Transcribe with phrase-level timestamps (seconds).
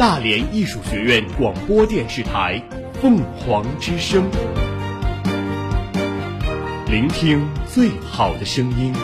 [0.00, 2.58] 大连艺术学院广播电视台
[3.02, 4.24] 凤凰之声，
[6.86, 8.94] 聆听最好的声音。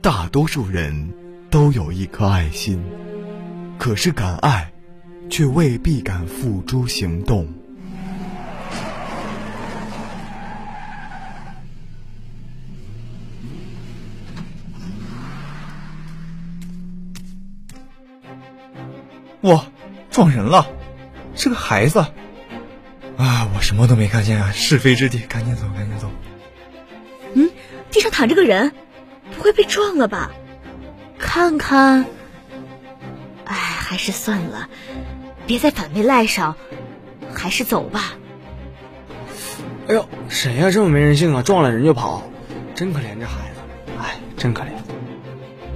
[0.00, 1.12] 大多数人
[1.50, 2.82] 都有一颗爱心，
[3.78, 4.72] 可是敢爱，
[5.28, 7.46] 却未必敢付诸行动。
[19.46, 19.64] 哇，
[20.10, 20.66] 撞人了，
[21.36, 22.00] 是个孩子。
[23.16, 26.10] 啊，我什么都没看见啊，是非之地，赶紧走，赶紧走。
[27.34, 27.48] 嗯，
[27.92, 28.72] 地上躺着个人，
[29.36, 30.32] 不会被撞了吧？
[31.16, 32.06] 看看，
[33.44, 34.68] 哎，还是算了，
[35.46, 36.56] 别在反被赖上，
[37.32, 38.14] 还是走吧。
[39.86, 40.72] 哎呦，谁呀？
[40.72, 41.42] 这么没人性啊！
[41.42, 42.24] 撞了人就跑，
[42.74, 43.60] 真可怜这孩子，
[43.96, 44.70] 哎，真可怜。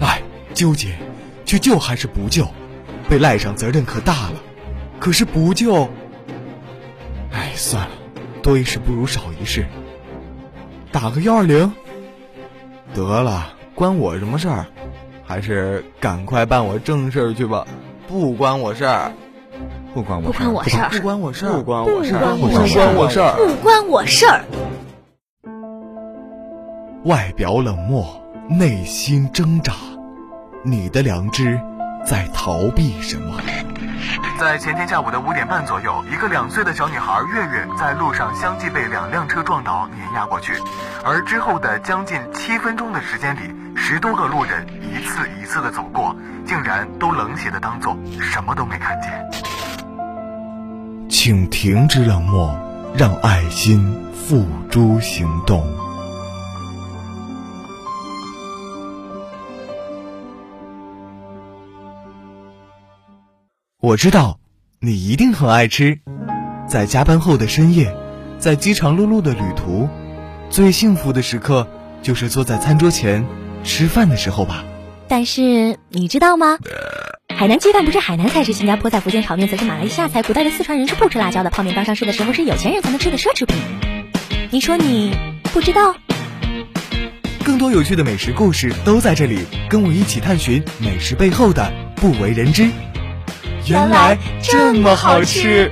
[0.00, 0.20] 哎，
[0.54, 0.98] 纠结，
[1.46, 2.48] 去救还是不救？
[3.11, 4.34] 被赖上责任可大了，
[5.00, 5.89] 可是不救，
[7.33, 7.91] 哎，算了，
[8.41, 9.66] 多一事不如少一事。
[10.92, 11.72] 打个幺二零，
[12.94, 14.64] 得了，关我什么事儿？
[15.25, 17.66] 还是赶快办我正事儿去吧，
[18.06, 19.11] 不关我事儿，
[19.92, 24.44] 不关我，不关我事儿，不关我事儿，不关我事儿，不关我事儿，不关我事儿。
[27.06, 29.72] 外表冷漠，内心挣扎，
[30.62, 31.61] 你的良知。
[32.06, 33.36] 在逃避什么？
[34.38, 40.54] 在前天下午的五点半左右，一个两岁的小女孩月月在路上相继被两辆车撞倒，碾压过去。
[41.04, 43.40] 而之后的将近七分钟的时间里，
[43.76, 49.10] 十多个路人一次一次的走过，竟然都冷血的当做什么都没看见。
[51.08, 52.58] 请停止冷漠，
[52.96, 55.62] 让爱心付诸行动。
[63.82, 64.38] 我知道，
[64.80, 66.00] 你一定很爱吃。
[66.68, 67.96] 在加班后的深夜，
[68.38, 69.88] 在饥肠辘辘的旅途，
[70.50, 71.66] 最幸福的时刻
[72.02, 73.24] 就是坐在餐桌前
[73.64, 74.66] 吃饭的时候吧。
[75.08, 76.58] 但是你知道吗？
[77.34, 80.22] 海南鸡饭不是海南菜，是新加坡菜；福建炒面则是马来西亚菜。
[80.22, 81.48] 古代的四川人是不吃辣椒的。
[81.48, 83.56] 泡面刚上市的时候是有钱人才能吃的奢侈品。
[84.50, 85.16] 你说你
[85.54, 85.94] 不知道？
[87.42, 92.69] 更多有趣的美食故事都在这里，跟我一起探寻美食背后的不为人知。
[93.70, 95.70] 原来这么好吃！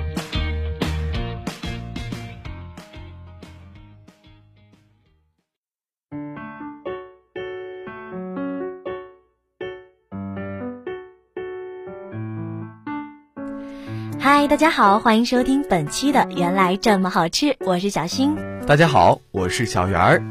[14.20, 18.32] 嗨，大家好，欢迎收听本期的《原来这么好吃》，我是小新。
[18.65, 20.22] 大家好，我是小圆儿。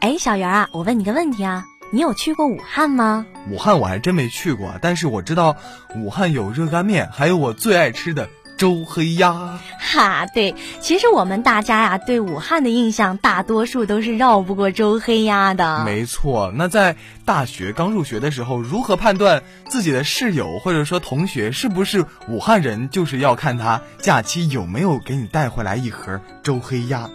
[0.00, 1.69] 哎，小圆儿啊，我问你个问题啊。
[1.92, 3.26] 你有去过武汉吗？
[3.50, 5.56] 武汉我还真没去过，但是我知道
[5.96, 9.58] 武汉有热干面，还有我最爱吃的周黑鸭。
[9.78, 15.84] 哈，对，其实我们大家呀对武汉的印象，大多数都是绕不过周黑鸭的。
[15.84, 27.10] 没错，那在大学刚入学的时候，如何判断自己的室友或者说同学是不是武汉人，就是要看他假期有没有给你带回来一盒周黑鸭。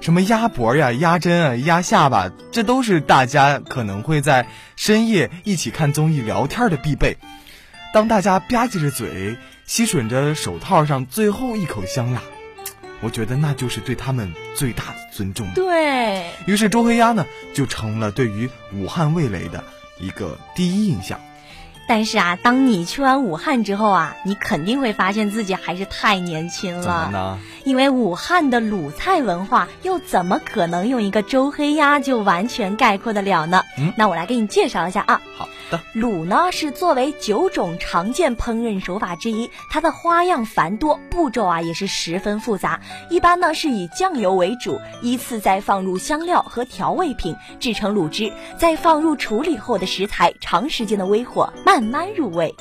[0.00, 7.18] 什么鸭脖呀、鸭胗啊、鸭下巴，这都是大家可能会在深夜一起看综艺聊天的必备。
[7.92, 9.36] 当大家吧唧着嘴，
[9.66, 12.22] 吸吮着手套上最后一口香辣，
[13.00, 15.46] 我觉得那就是对他们最大的尊重。
[15.54, 19.64] 对于是，周黑鸭呢，就成了对于武汉味蕾的
[19.98, 21.20] 一个第一印象。
[21.88, 26.82] 但是啊，当你去完武汉之后啊，你肯定会发现自己还是太年轻了。
[26.82, 27.38] 怎么呢？
[27.68, 33.62] 因为武汉的鲁菜文化，又怎么可能用一个周黑鸭就完全概括得了呢？
[33.78, 35.20] 嗯，那我来给你介绍一下啊。
[35.36, 35.78] 好的。
[35.92, 42.80] 鲁呢是作为九种常见烹饪手法之一，它的花样繁多，步骤啊也是十分复杂。
[43.10, 51.78] 一般呢是以酱油为主，依次再放入香料和调味品，制成卤汁，再放入处理后的食材，长时间的微火慢。
[51.78, 52.56] 慢慢入味，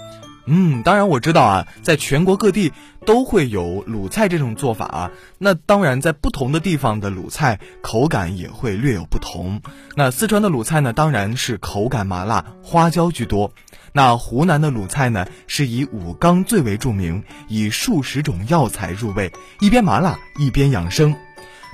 [0.46, 2.72] 嗯，当然我知道啊，在全国各地
[3.08, 5.12] 都会有鲁菜这种做法啊。
[5.40, 9.62] 那当然，在不同的地方的鲁菜口感也会略有不同。
[9.96, 13.54] 那四川的鲁菜呢，当然是口感麻辣，花椒居多。
[13.94, 19.32] 那湖南的鲁菜呢，是以五刚最为著名，以数十种药材入味，
[19.62, 21.16] 一边麻辣一边养生。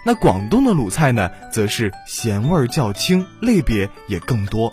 [0.05, 4.71] 那广东的鲁菜呢，则是咸味较轻，类别也更多。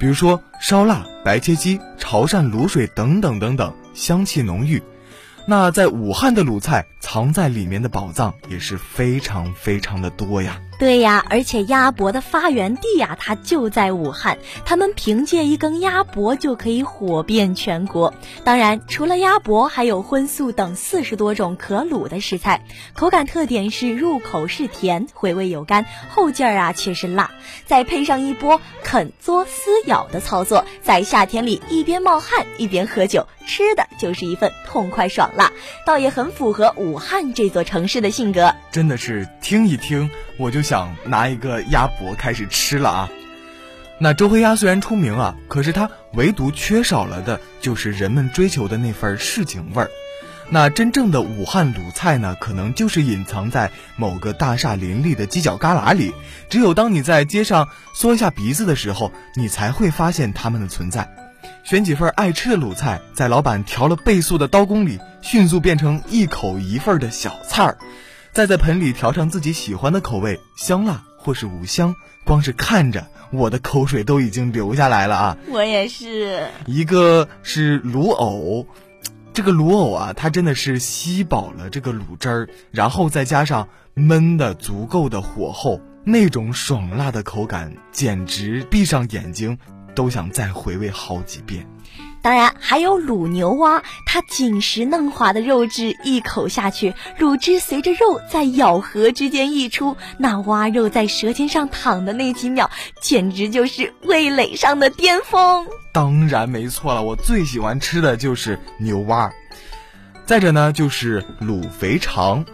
[0.00, 4.82] 比如说烧腊、白切鸡、潮汕卤水等等等等，香气浓郁。
[5.46, 10.60] 那在武汉的鲁菜藏在里面的宝藏也是非常非常的多呀。
[10.78, 14.36] 对呀，而且鸭脖的发源地呀，它就在武汉。
[14.66, 18.12] 他们凭借一根鸭脖就可以火遍全国。
[18.44, 22.62] 当然，除了鸭脖，还有荤素等四十多种可卤的食材。
[22.92, 27.30] 口感特点是入口是甜，回味有甘，后劲儿啊却是辣。
[27.64, 35.52] 再配上一波啃嘬撕咬的操作，在夏天里一边冒汗一边喝酒，吃的就是一份痛快爽辣，
[35.86, 38.54] 倒也很符合武武汉这座城市的性格。
[38.72, 40.62] 真的是听一听我就。
[40.62, 43.10] 想拿一个鸭脖开始吃了啊！
[44.00, 49.90] 那周黑鸭虽然出名啊，可是它唯独缺少了的就是人们追求的那份市井味儿。
[50.48, 56.12] 那真正的武汉鲁菜呢，可能就是隐藏在某个大厦林立的犄角旮旯里。
[56.48, 61.08] 只有当你在街上缩一下鼻子的时候，你才会发现它们的存在。
[61.64, 67.78] 选几份爱吃的卤菜，在老板调了倍速的刀工里，迅速变成一口一份的小菜儿。
[68.32, 71.94] 再在盆里调上自己喜欢的口味，香辣或是五香，
[72.24, 75.36] 光是看着我的口水都已经流下来了啊！
[75.48, 76.46] 我也是。
[76.66, 78.66] 一个是卤藕，
[79.32, 89.58] 这个卤藕啊，它真的是吸饱了这个卤汁儿，然后再加上焖的足够的火候，那种爽辣的口感，简直闭上眼睛
[89.96, 91.66] 都想再回味好几遍。
[92.22, 102.68] 当然还有卤牛蛙，它紧实嫩滑的肉质，一口下去，卤汁随着肉在咬合之间溢出，那蛙肉在舌尖上淌的那几秒，
[103.00, 105.66] 简直就是味蕾上的巅峰。
[105.92, 109.32] 当然没错了，我最喜欢吃的就是牛蛙。
[110.24, 112.44] 再者呢，就是卤肥肠。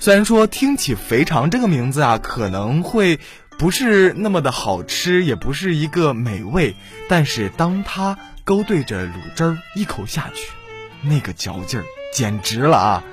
[0.00, 3.20] 虽然说听起肥肠这个名字啊，可能会
[3.60, 6.74] 不是那么的好吃，也不是一个美味，
[7.08, 8.18] 但是当它。
[8.42, 10.50] 勾兑着卤汁儿一口下去，
[11.02, 13.04] 那个嚼劲儿简直了啊！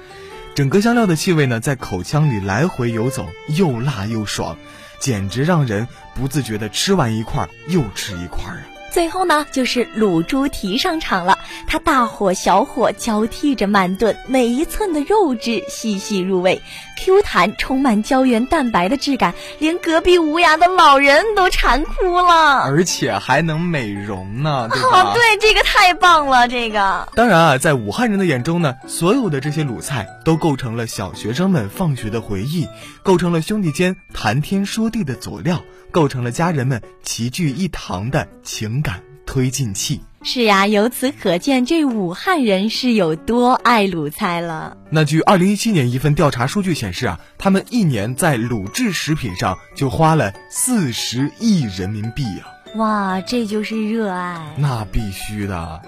[0.56, 4.58] 整个香料的气味呢，在口腔里来回游走，又辣又爽，
[5.00, 8.64] 简直让人不自觉的吃完一块又吃一块啊！
[8.92, 11.38] 最后呢，就是卤猪蹄上场了。
[11.68, 16.62] 它大火小火交替着慢炖，每一寸的肉质细细入味
[16.98, 22.62] ，Q 弹，充满胶原蛋白的质感，连隔壁无牙的老人都馋哭了。
[22.62, 25.14] 而且还能美容呢， 对吧？
[25.14, 27.08] 对，这个太棒了，这个。
[27.16, 32.68] 当然啊，在武汉人的眼中呢，所有的这些卤菜都构成了小学生们放学的回忆，
[33.04, 35.62] 构成了兄弟间谈天说地的佐料。
[35.92, 40.02] 构成了家人们齐聚一堂的情感推进器。
[40.24, 44.76] 是呀，由此可见，这武汉人是有多爱鲁菜了。
[44.90, 52.46] 那据二零一七年一份调查数据显示啊，他们一年在卤制食品上就花了四十亿人民币呀！
[52.76, 54.54] 哇，这就是热爱。
[54.58, 55.82] 那必须的。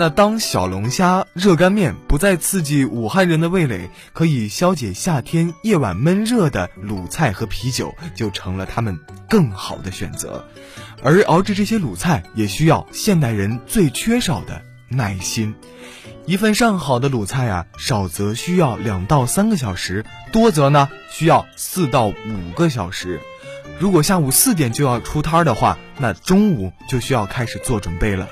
[0.00, 8.98] 那当小龙虾、热干面不再刺激武汉人的味蕾，可以消解夏天夜晚闷热的卤菜和啤酒，就成了他们
[9.28, 10.48] 更好的选择。
[11.02, 15.54] 而熬制这些卤菜，也需要现代人最缺少的耐心。
[16.24, 23.20] 一份上好的卤菜啊，少则需要两到三个小时，多则呢需要四到五个小时。
[23.78, 28.30] 如果下午四点就要出摊的话，那中午就需要开始做准备了。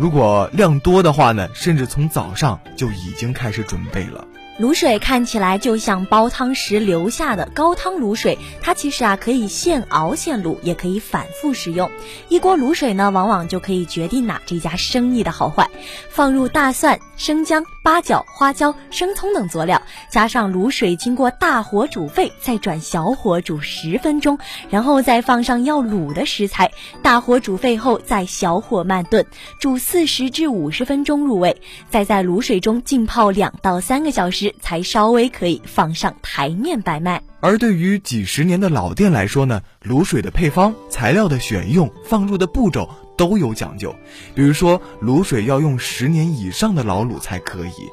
[0.00, 4.26] 如果量多的话呢，甚至从早上就已经开始准备了。
[4.58, 11.90] 卤水看起来就像煲汤时留下的高汤卤水，它其实啊可以现熬现卤，也可以反复使用。
[12.30, 15.68] 一锅卤水呢，往往就可以决定哪这家生意的好坏。
[16.08, 26.70] 放入大蒜、生姜、八角、花椒、生葱等佐料，加上卤水，经过大火煮沸，再转小火煮十分钟，然后再放上要卤的食材，
[27.02, 29.26] 大火煮沸后再小火慢炖，
[29.58, 34.54] 煮四十至五十分钟入味，再在卤水中浸泡两到三个小时。
[34.60, 37.22] 才稍微可以放上台面摆卖。
[37.40, 42.88] 而对于几十年的老店来说呢，卤水的配方、材料的选用、放入的步骤
[43.20, 43.94] 都有讲究。
[44.34, 47.90] 比如说，卤水要用十年以上的老卤才可以。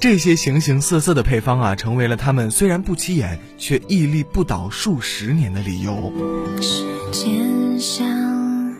[0.00, 6.12] 这些形形色色的配方啊，成为了他们虽然不起眼，却屹立不倒数十年的理由。
[6.60, 8.74] 时间像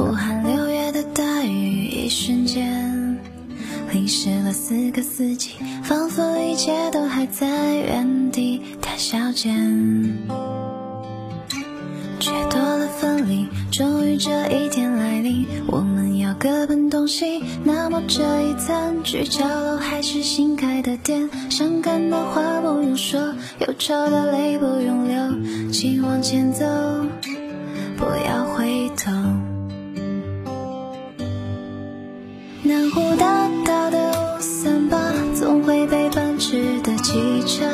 [0.00, 3.16] 武汉六月的大雨，一瞬间
[3.92, 5.50] 淋湿了四个四季。
[5.84, 10.18] 仿佛一切都还在原地谈笑间，
[12.20, 13.48] 却多了分离。
[13.72, 17.42] 终于这一天来临，我们要各奔东西。
[17.64, 21.28] 那么这一餐去角落还是新开的店？
[21.48, 23.18] 伤感的话不用说，
[23.58, 26.64] 忧愁的泪不用流，请往前走，
[27.96, 29.10] 不要回头。
[32.62, 34.98] 南湖大道的五三八。
[35.32, 37.64] 总会被奔驰的汽车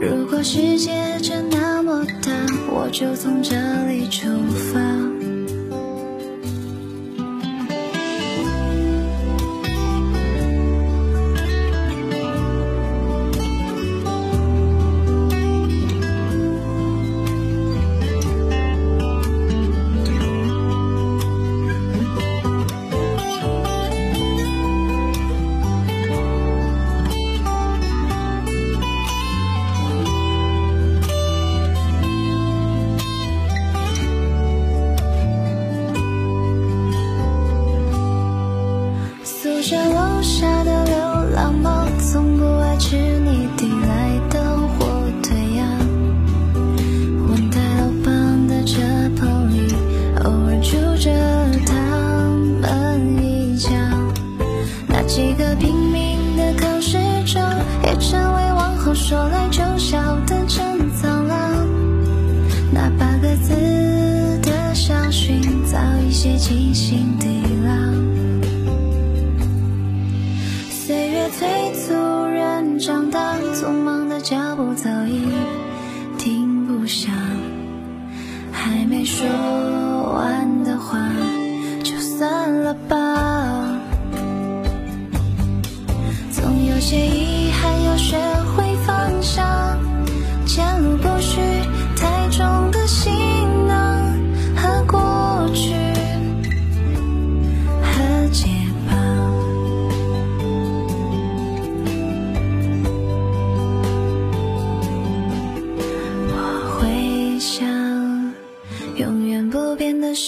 [0.00, 2.30] 如果世界真那么大，
[2.70, 4.28] 我就从这里出
[4.72, 4.87] 发。
[66.48, 67.26] 星星地
[67.62, 67.70] 老，
[70.70, 71.92] 岁月催促
[72.24, 75.28] 人长大，匆忙的脚步早已
[76.16, 77.12] 停不下，
[78.50, 79.57] 还没说。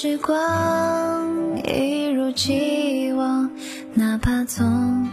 [0.02, 3.50] 时光一如既往，
[3.92, 5.07] 哪怕从。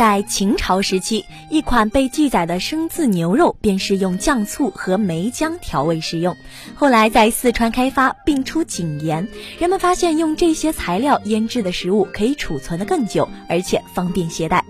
[0.00, 6.34] 在秦朝时期，一款被记载的生字牛肉便是用酱醋和梅浆调味食用。
[6.74, 9.28] 后来在四川开发并出井盐，
[9.58, 14.64] 人们发现用这些材料腌制的食物可以储存的更久，而且方便携带。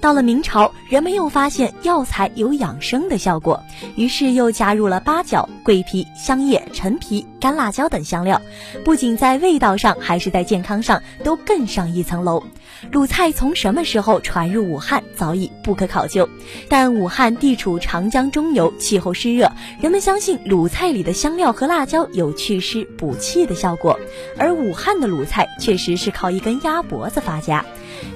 [0.00, 3.62] 到了明朝，人们又发现药材有养生的效果，
[3.94, 8.42] 于是又加入了八角、桂皮、香叶、陈皮、干辣椒等香料，
[8.84, 12.42] 不仅在味道上，还是在健康上都更上一层楼。
[12.90, 16.28] 鲁菜从什么时候传入武汉，早已不可考究。
[16.68, 23.98] 但武汉地处长江中游，气候湿热，人们相信鲁菜里的香料和辣椒有祛湿补气的效果。
[24.36, 27.64] 而武汉的鲁菜确实是靠一根鸭脖子发家。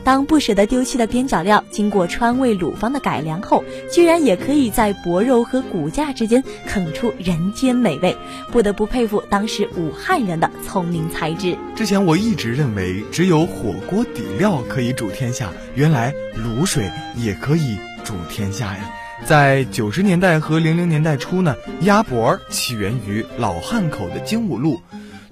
[0.04, 8.16] 当不舍得丢弃的边角料经过川味鲁方的改良后，居然也可以在脖肉和骨架之间啃出人间美味，
[8.52, 11.56] 不得不佩服当时武汉人的聪明才智。
[11.74, 18.90] 之前我一直认为只有火锅底料可以煮天下，原来卤水也可以煮天下呀！
[19.24, 24.78] 在九十年代和零零年代初呢，鸭脖起源于老汉口的精武路。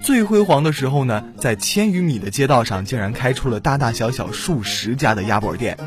[0.04, 5.78] 最辉煌的时候呢，在千余米的街道上，竟然开出了大大小小数十家的鸭脖店。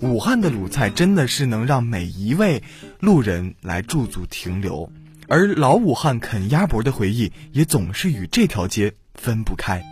[0.00, 2.62] 武汉的鲁菜真的是能让每一位
[2.98, 4.90] 路人来驻足停留，
[5.28, 9.84] 而老武汉啃鸭脖的回忆也总是与这条街分不开。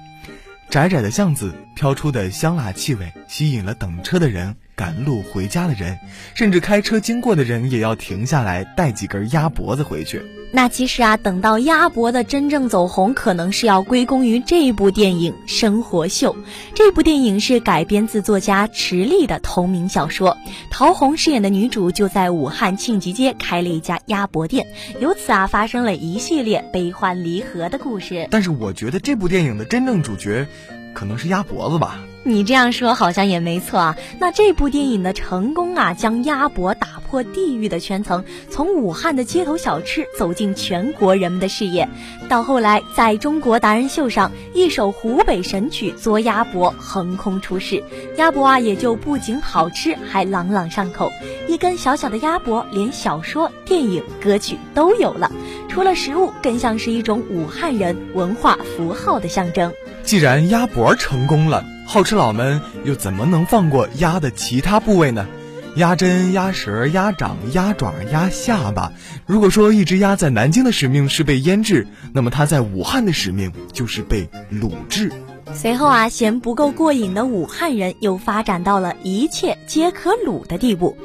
[0.71, 5.99] 窄窄的巷子飘出的香辣气味，吸引了等车的人、赶路回家的人，
[6.33, 10.23] 甚至开车经过的人也要停下来带几根鸭脖子回去。
[10.53, 16.35] 那其实啊，等到鸭脖的真正走红，可能是要归功于这部电影《生活秀》。
[16.75, 20.39] 这部电影是改编自作家池莉的同名小说，
[20.71, 24.67] 陶虹饰演的女主就在武汉庆吉街开了一家鸭脖店，
[24.99, 28.27] 由此啊，发生了一系列悲欢离合的故事。
[28.31, 30.49] 但是我觉得这部电影的真正主角，
[30.95, 32.01] 可能是鸭脖子吧。
[32.23, 33.97] 你这样说好像也没错啊。
[34.19, 41.89] 那这部电影的成功啊，将鸭脖打破地域的圈层，从武汉的街头小吃走进全国人们的视野。
[42.29, 47.83] 到后来，在中国达人秀上，一首湖北神曲《做鸭脖》横空出世，
[48.19, 51.11] 鸭脖啊也就不仅好吃，还朗朗上口。
[51.49, 55.33] 一根小小的鸭脖，连小说、电影、歌曲都有了。
[55.71, 59.73] 除了食物，更像是一种武汉人文化符号的象征。
[60.11, 61.65] 既然鸭脖成功了。
[61.87, 65.29] 好吃佬们又怎么能放过鸭的其他部位呢？
[65.77, 68.91] 鸭胗、鸭舌、鸭掌、鸭爪、鸭下巴。
[69.25, 75.13] 如果说一只鸭在南京的使命是被腌制，那么它在武汉的使命就是被卤制。
[75.55, 80.97] 随后啊，嫌不够过瘾的武汉人又发展到了一切皆可卤的地步，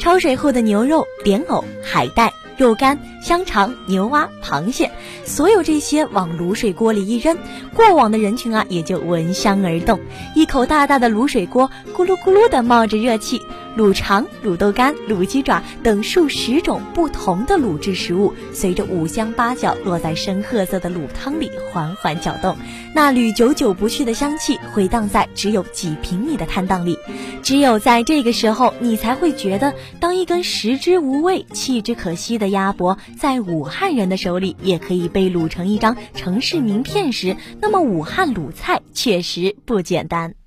[0.00, 2.32] 焯水后的牛肉、莲藕、海带。
[2.56, 4.90] 肉干、香肠、牛蛙、螃蟹，
[5.24, 7.36] 所有这些往卤水锅里一扔，
[7.74, 9.98] 过往的人群啊也就闻香而动。
[10.34, 13.40] 一口大大的卤水锅，咕噜咕噜的冒着热气，
[13.76, 22.56] 卤肠、卤豆干、卤鸡爪等数十种不同的卤制食物，随着五香八角落在深褐色的卤汤里缓缓搅动，
[22.94, 26.96] 那缕久久不去的香气回荡在只有几平米的摊档里。
[27.42, 32.54] 只有在这个时候，你才会觉得，当一根食之无味、弃之可惜的。
[32.54, 40.43] 鸭脖在武汉人的手里也可以被卤成一张城市名片时，那么武汉卤菜确实不简单。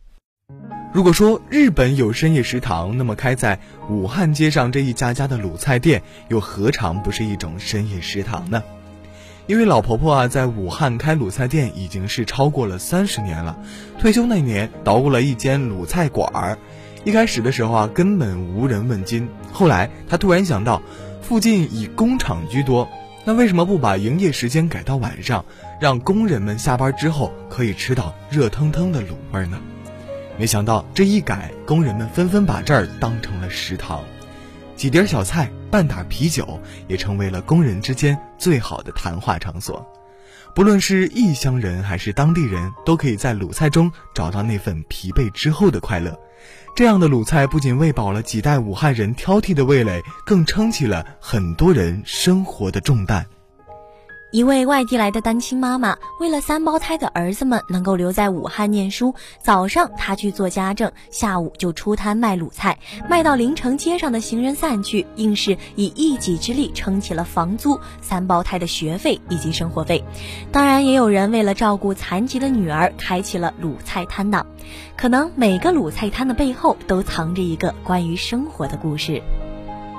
[0.94, 8.64] 如果说日本有深夜食堂，那么开在武汉街上这一家家的卤菜店，又何尝不是一种深夜食堂呢？
[9.46, 13.58] 因为老婆婆啊，在武汉开卤菜店已经是超过了三十年了。
[14.00, 16.58] 退休那年，捣鼓了一间卤菜馆儿。
[17.04, 19.30] 一开始的时候啊，根本无人问津。
[19.52, 20.82] 后来，她突然想到。
[21.20, 22.88] 附近以工厂居多，
[23.26, 25.44] 那为什么不把营业时间改到晚上，
[25.82, 29.60] 让工人们下班之后可以吃到热腾腾的卤味呢？
[30.38, 34.04] 没想到这一改，工人们纷纷把这儿当成了食堂，
[34.76, 39.84] 几碟小菜、半打啤酒也成为了工人之间最好的谈话场所。
[40.54, 46.18] 不论是异乡人还是当地人，都可以在鲁菜中找到那份疲惫之后的快乐。
[46.76, 53.26] 这样的鲁菜不仅喂饱了几代武汉人挑剔的味蕾，更撑起了很多人生活的重担。
[54.32, 62.78] 一位外地来的单亲妈妈，为了三胞胎的儿子们能够留在武汉念书，早上她去做家政，下午就出摊卖卤菜，
[63.10, 70.04] 卖到临城街上的行人散去，硬是以一己之力撑起了房租、三胞胎的学费以及生活费。
[70.52, 74.46] 当然，也有人为了照顾残疾的女儿，开启了卤菜摊档。
[74.98, 79.24] 可能每个卤菜摊的背后，都藏着一个关于生活的故事。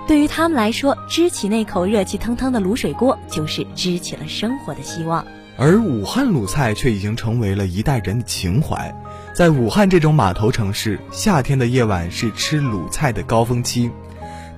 [0.09, 5.23] 对于他们来说，支起那口热气腾腾的卤水锅，就是支起了生活的希望。
[5.59, 8.91] 而武汉卤菜却已经成为了一代人的情怀。
[9.35, 13.91] 在武汉这种码头城市，夏天的夜晚是吃卤菜的高峰期。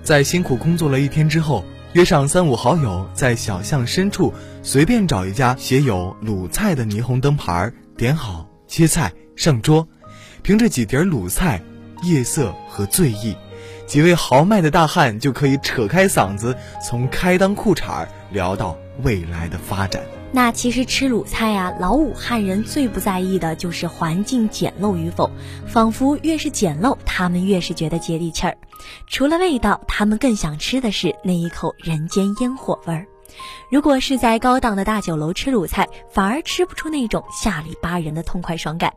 [0.04, 4.32] 在辛苦工作了一天之后，约上三五好友，在小巷深处
[4.62, 9.88] 随便找一家写有鲁菜的霓虹灯牌，点好切菜上桌，
[10.42, 11.60] 凭着几碟鲁菜，
[12.04, 13.34] 夜色和醉意。
[13.90, 20.00] 几位豪迈的大汉就可以扯开嗓子，从开裆裤衩聊到未来的发展。
[20.30, 25.28] 那其实吃鲁菜呀，老武汉人最不在意的就是环境简陋与否，
[25.66, 28.56] 仿佛越是简陋，他们越是觉得接地气儿。
[29.08, 33.08] 除了味道，他们更想吃的是那一口人间烟火味儿。
[33.70, 38.92] 如果是在高档的大酒楼吃鲁菜，反而吃不出那种下里巴人的痛快爽感。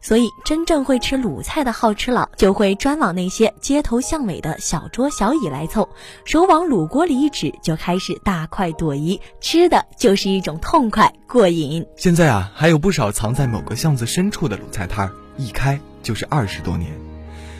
[0.00, 5.88] 所以，真正会吃鲁菜的好吃佬，就会专往那些街头巷尾的小桌小椅来凑，
[6.24, 11.86] 手往卤锅里一指，就开始大快朵颐，吃的就是一种痛快过瘾。
[11.96, 16.90] 现在啊，还有不少藏在某个巷子深处的鲁菜摊儿，一开就是二十多年，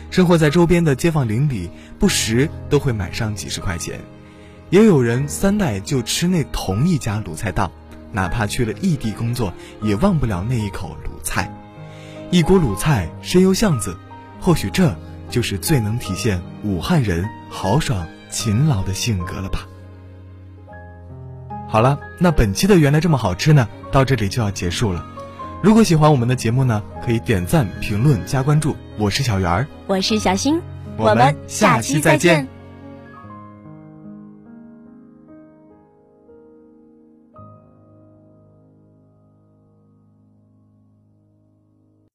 [0.09, 3.99] 生活在周边的街坊邻里，不时都会买上几十块钱。
[4.73, 7.71] 也有人三代就吃那同一家卤菜档，
[8.11, 11.47] 哪怕去了异地工作，也忘不了那一口卤菜。
[12.31, 13.95] 一锅卤菜，深幽巷子，
[14.41, 14.95] 或许这
[15.29, 19.67] 就是最能体现武汉人豪爽勤劳的性格了吧。
[21.69, 25.05] 好了，那本期的原来这么好吃呢，到这里就要结束了。
[25.61, 28.75] 如果喜欢我们的节目呢，可以点赞、评论、加关注。
[28.97, 30.59] 我是小圆儿，我是小新，
[30.97, 32.52] 我们下期再见。